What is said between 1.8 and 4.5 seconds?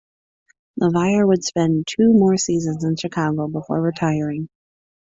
two more seasons in Chicago before retiring.